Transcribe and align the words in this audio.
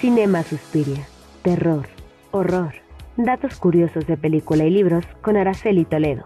Cinema 0.00 0.44
Suspiria, 0.44 1.08
terror, 1.42 1.88
horror, 2.30 2.72
datos 3.16 3.56
curiosos 3.56 4.06
de 4.06 4.16
película 4.16 4.64
y 4.64 4.70
libros 4.70 5.04
con 5.22 5.36
Araceli 5.36 5.84
Toledo. 5.84 6.24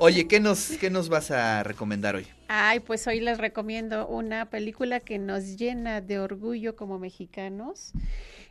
Oye, 0.00 0.26
¿qué 0.26 0.40
nos, 0.40 0.70
¿qué 0.70 0.90
nos 0.90 1.08
vas 1.08 1.30
a 1.30 1.62
recomendar 1.62 2.16
hoy? 2.16 2.26
Ay, 2.48 2.80
pues 2.80 3.06
hoy 3.06 3.20
les 3.20 3.38
recomiendo 3.38 4.08
una 4.08 4.50
película 4.50 4.98
que 4.98 5.18
nos 5.18 5.56
llena 5.56 6.00
de 6.00 6.18
orgullo 6.18 6.74
como 6.74 6.98
mexicanos 6.98 7.92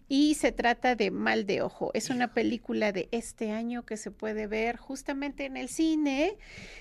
y 0.10 0.36
se 0.36 0.52
trata 0.52 0.96
de 0.96 1.12
Mal 1.12 1.46
de 1.46 1.62
Ojo. 1.62 1.92
Es 1.94 2.10
una 2.10 2.34
película 2.34 2.92
de 2.92 3.10
este 3.12 3.52
año 3.52 3.86
que 3.86 3.98
se 3.98 4.12
puede 4.12 4.48
ver 4.48 4.78
justamente 4.78 5.46
en 5.46 5.58
el 5.58 5.68
cine, 5.70 6.38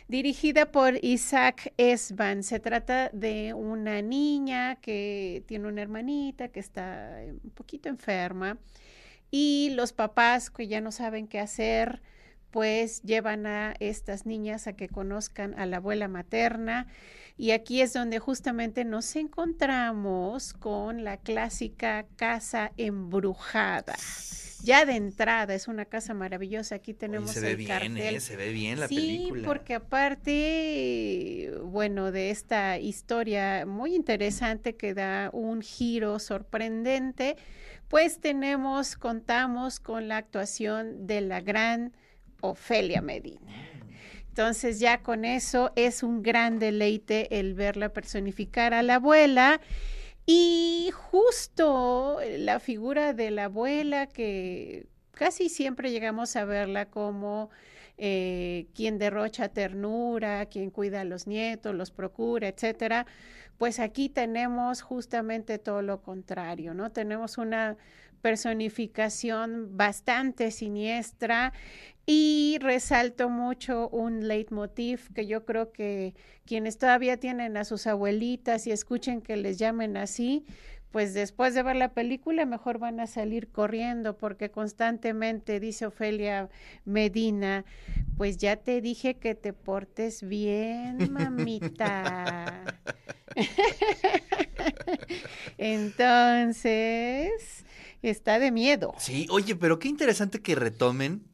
dirigida 0.09 0.71
por 0.71 1.05
Isaac 1.05 1.73
Esban. 1.77 2.43
Se 2.43 2.61
trata 2.61 3.11
de 3.13 3.53
una 3.55 4.01
niña 4.03 4.77
que 4.77 5.43
tiene 5.47 5.67
una 5.67 5.83
hermanita 5.83 6.49
que 6.49 6.61
está 6.61 7.19
un 7.43 7.51
poquito 7.51 7.89
enferma 7.89 8.59
y 9.31 9.71
los 9.75 9.93
papás 9.93 10.51
que 10.51 10.69
ya 10.69 10.81
no 10.81 10.93
saben 10.93 11.27
qué 11.27 11.41
hacer 11.41 12.01
pues 12.51 13.03
llevan 13.03 13.47
a 13.47 13.75
estas 13.81 14.27
niñas 14.27 14.67
a 14.67 14.75
que 14.75 14.89
conozcan 14.89 15.59
a 15.59 15.67
la 15.67 15.79
abuela 15.79 16.09
materna 16.09 16.87
y 17.39 17.51
aquí 17.51 17.83
es 17.83 17.93
donde 17.93 18.19
justamente 18.19 18.85
nos 18.85 19.15
encontramos 19.17 20.55
con 20.55 21.05
la 21.05 21.19
clásica 21.19 22.07
casa 22.17 22.73
embrujada. 22.79 23.95
Ya 24.63 24.87
de 24.87 24.97
entrada 24.97 25.55
es 25.55 25.69
una 25.69 25.85
casa 25.85 26.15
maravillosa. 26.15 26.77
Aquí 26.77 26.95
tenemos 26.95 27.31
se 27.33 27.41
ve 27.41 27.51
el 27.51 27.57
bien, 27.57 27.69
cartel. 27.69 28.17
¿eh? 28.17 28.21
se 28.21 28.37
ve 28.37 28.53
bien 28.53 28.81
la 28.81 28.89
sí, 28.89 28.97
película. 28.97 29.47
porque 29.47 29.75
aparte, 29.75 31.53
bueno, 31.63 32.11
de 32.11 32.31
esta 32.31 32.79
historia 32.79 33.67
muy 33.67 33.95
interesante 33.95 34.75
que 34.75 34.95
da 34.95 35.29
un 35.35 35.61
giro 35.61 36.19
sorprendente, 36.19 37.37
pues 37.89 38.19
tenemos, 38.19 38.97
contamos 38.97 39.79
con 39.79 40.09
la 40.09 40.17
actuación 40.17 41.07
de 41.07 41.21
la 41.21 41.43
gran 41.43 41.93
Ofelia 42.47 43.01
Medina. 43.01 43.53
Entonces 44.29 44.81
ya 44.81 45.03
con 45.03 45.25
eso 45.25 45.73
es 45.77 46.03
un 46.03 46.23
gran 46.23 46.59
deleite 46.59 47.39
el 47.41 47.55
verla 47.55 47.89
personificar 47.89 48.75
a 48.75 48.83
la 48.83 48.97
abuela 48.97 49.61
y 50.27 50.91
justo 50.93 52.19
la 52.39 52.61
figura 52.61 53.15
de 53.15 53.31
la 53.31 53.45
abuela 53.45 54.07
que 54.07 54.87
casi 55.13 55.49
siempre 55.49 55.91
llegamos 55.91 56.37
a 56.37 56.45
verla 56.45 56.87
como 56.91 57.49
eh, 57.97 58.67
quien 58.75 58.99
derrocha 58.99 59.49
ternura, 59.49 60.47
quien 60.47 60.71
cuida 60.71 61.01
a 61.01 61.05
los 61.05 61.27
nietos, 61.27 61.75
los 61.75 61.91
procura, 61.91 62.49
etcétera. 62.49 63.07
Pues 63.57 63.81
aquí 63.81 64.11
tenemos 64.11 64.83
justamente 64.83 65.59
todo 65.59 65.81
lo 65.81 66.03
contrario, 66.03 66.75
¿no? 66.75 66.93
Tenemos 66.93 67.39
una 67.39 67.79
personificación 68.17 69.77
bastante 69.77 70.51
siniestra 70.51 71.53
y 72.07 72.59
resalto 72.61 73.29
mucho 73.29 73.89
un 73.89 74.29
leitmotiv 74.29 75.13
que 75.13 75.27
yo 75.27 75.45
creo 75.45 75.73
que 75.73 76.15
quienes 76.45 76.79
todavía 76.79 77.17
tienen 77.17 77.57
a 77.57 77.65
sus 77.65 77.87
abuelitas 77.87 78.67
y 78.67 78.71
escuchen 78.71 79.21
que 79.21 79.37
les 79.37 79.59
llamen 79.59 79.97
así, 79.97 80.45
pues 80.93 81.15
después 81.15 81.55
de 81.55 81.63
ver 81.63 81.77
la 81.77 81.93
película 81.93 82.47
mejor 82.47 82.79
van 82.79 83.01
a 83.01 83.07
salir 83.07 83.49
corriendo 83.49 84.17
porque 84.17 84.51
constantemente 84.51 85.59
dice 85.59 85.87
Ofelia 85.87 86.49
Medina, 86.85 87.65
pues 88.17 88.39
ya 88.39 88.57
te 88.57 88.81
dije 88.81 89.17
que 89.17 89.35
te 89.35 89.53
portes 89.53 90.23
bien, 90.23 91.13
mamita. 91.13 92.65
Entonces, 95.59 97.56
está 98.03 98.39
de 98.39 98.51
miedo. 98.53 98.95
Sí, 98.97 99.27
oye, 99.31 99.57
pero 99.57 99.79
qué 99.79 99.89
interesante 99.89 100.43
que 100.43 100.55
retomen 100.55 101.25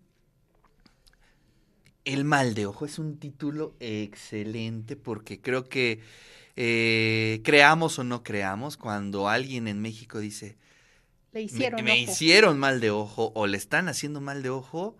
El 2.04 2.24
mal 2.24 2.54
de 2.54 2.66
ojo. 2.66 2.84
Es 2.84 2.98
un 2.98 3.18
título 3.18 3.76
excelente 3.80 4.96
porque 4.96 5.40
creo 5.40 5.68
que 5.68 6.00
eh, 6.56 7.40
creamos 7.44 7.98
o 7.98 8.04
no 8.04 8.22
creamos, 8.24 8.76
cuando 8.76 9.28
alguien 9.28 9.68
en 9.68 9.80
México 9.80 10.18
dice, 10.18 10.58
Le 11.32 11.42
me, 11.50 11.70
hicieron 11.70 11.82
me 11.82 11.92
ojo. 11.92 11.96
hicieron 11.96 12.58
mal 12.58 12.80
de 12.80 12.90
ojo 12.90 13.32
o 13.34 13.46
le 13.46 13.56
están 13.58 13.88
haciendo 13.88 14.20
mal 14.20 14.42
de 14.42 14.50
ojo, 14.50 14.96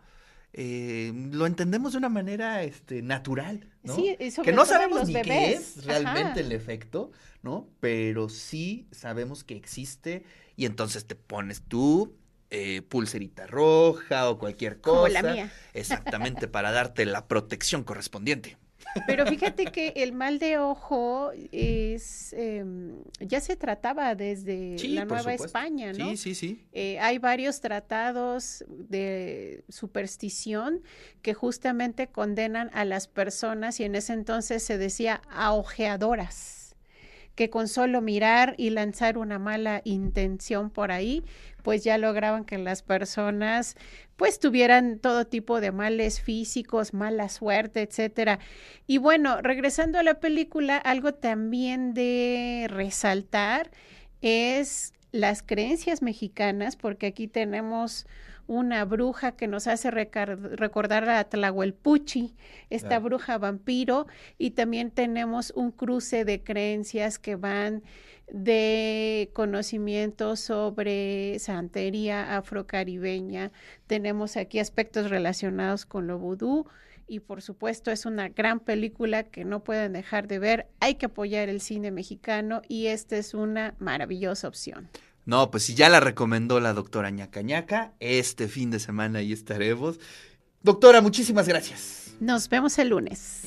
eh, 0.55 1.13
lo 1.33 1.47
entendemos 1.47 1.93
de 1.93 1.99
una 1.99 2.09
manera 2.09 2.63
este, 2.63 3.01
natural, 3.03 3.69
¿no? 3.83 3.97
Sí, 3.97 4.17
que 4.45 4.53
no 4.53 4.67
sabemos 4.67 5.09
ni 5.09 5.15
qué 5.23 5.53
es 5.53 5.85
realmente 5.85 6.41
Ajá. 6.41 6.41
el 6.41 6.53
efecto, 6.53 7.11
¿no? 7.43 7.69
Pero 7.81 8.29
sí 8.29 8.87
sabemos 8.91 9.45
que 9.45 9.57
existe 9.57 10.25
y 10.57 10.67
entonces 10.67 11.07
te 11.07 11.15
pones 11.15 11.63
tú 11.63 12.15
eh, 12.51 12.83
pulserita 12.83 13.47
roja 13.47 14.29
o 14.29 14.39
cualquier 14.39 14.81
cosa. 14.81 14.97
Como 14.97 15.09
la 15.09 15.23
mía. 15.23 15.53
Exactamente, 15.73 16.49
para 16.49 16.71
darte 16.71 17.07
la 17.07 17.27
protección 17.27 17.83
correspondiente. 17.83 18.59
Pero 19.07 19.27
fíjate 19.27 19.67
que 19.67 19.93
el 19.97 20.13
mal 20.13 20.39
de 20.39 20.59
ojo 20.59 21.31
es 21.51 22.33
em, 22.35 22.97
ya 23.21 23.41
se 23.41 23.57
trataba 23.57 24.15
desde 24.15 24.79
Sí, 24.79 24.89
la 24.89 25.05
Nueva 25.05 25.21
supuesto. 25.23 25.47
España, 25.47 25.93
¿no? 25.93 26.11
Sí, 26.11 26.17
sí, 26.17 26.35
sí. 26.35 26.65
Eh, 26.73 26.99
hay 27.01 27.19
varios 27.19 27.61
tratados 27.61 28.65
de 28.69 29.65
superstición 29.69 30.83
que 31.23 31.35
justamente 31.35 32.09
condenan 32.09 32.71
a 32.75 32.85
las 32.85 33.09
personas 33.09 33.81
y 33.81 33.85
en 33.85 33.95
ese 33.95 34.13
entonces 34.13 34.63
se 34.63 34.79
decía 34.79 35.23
aojeadoras 35.31 36.62
que 37.35 37.51
con 37.51 37.69
solo 37.69 38.01
mirar 38.01 38.55
y 38.59 38.71
lanzar 38.71 39.19
una 39.19 39.39
mala 39.39 39.81
intención 39.85 40.71
por 40.71 40.93
ahí, 40.93 41.25
pues 41.63 41.85
ya 41.85 41.99
lograban 41.99 42.45
que 42.45 42.59
las 42.59 42.83
personas 42.83 43.77
pues 44.17 44.39
tuvieran 44.39 44.99
todo 44.99 45.27
tipo 45.27 45.61
de 45.61 45.73
males 45.73 46.21
físicos, 46.21 46.95
mala 46.95 47.29
suerte, 47.29 47.83
etcétera. 47.83 48.39
Y 48.87 48.99
bueno, 48.99 49.41
regresando 49.43 49.99
a 49.99 50.03
la 50.03 50.21
película, 50.21 50.77
algo 50.77 51.15
también 51.15 51.95
de 51.95 52.67
resaltar 52.69 53.71
es 54.21 54.93
las 55.13 55.43
creencias 55.43 56.03
mexicanas, 56.03 56.77
porque 56.77 57.07
aquí 57.07 57.29
tenemos 57.29 58.07
una 58.47 58.85
bruja 58.85 59.33
que 59.33 59.47
nos 59.47 59.67
hace 59.67 59.91
recordar 59.91 61.09
a 61.09 61.25
Tlahuelpuchi, 61.25 62.35
esta 62.71 62.99
bruja 62.99 63.39
vampiro, 63.39 64.07
y 64.37 64.51
también 64.51 64.91
tenemos 64.91 65.53
un 65.55 65.71
cruce 65.71 66.25
de 66.25 66.43
creencias 66.43 67.19
que 67.19 67.37
van 67.37 67.83
de 68.33 69.31
conocimientos 69.35 70.41
sobre 70.41 71.39
santería 71.39 72.37
afrocaribeña. 72.37 73.53
Tenemos 73.87 74.37
aquí 74.37 74.59
aspectos 74.59 75.11
relacionados 75.11 75.87
con 75.87 76.07
lo 76.07 76.19
vudú 76.19 76.67
y 77.07 77.21
por 77.21 77.43
supuesto 77.43 77.91
es 77.91 78.07
una 78.07 78.29
gran 78.29 78.61
película 78.61 79.25
que 79.25 79.45
no 79.45 79.65
pueden 79.65 79.93
dejar 79.93 80.29
de 80.29 80.39
ver. 80.39 80.67
Hay 80.81 80.97
que 80.97 81.07
apoyar 81.07 81.49
el 81.49 81.61
cine 81.61 81.91
mexicano 81.91 82.63
y 82.69 82.87
esta 82.87 83.17
es 83.17 83.35
una 83.35 83.75
maravillosa 83.79 84.49
opción. 84.49 84.89
No, 85.25 85.51
pues 85.51 85.65
si 85.65 85.75
ya 85.75 85.89
la 85.89 86.01
recomendó 86.01 86.59
la 86.59 86.73
doctora 86.73 87.11
Ñaca 87.11 87.43
Ñaca, 87.43 87.93
este 88.01 88.49
fin 88.49 88.71
de 88.71 88.81
semana 88.81 89.21
ahí 89.21 89.33
estaremos. 89.33 90.01
Doctora, 90.63 91.01
muchísimas 91.01 91.47
gracias. 91.47 92.15
Nos 92.21 92.49
vemos 92.49 92.79
el 92.79 92.89
lunes. 92.89 93.41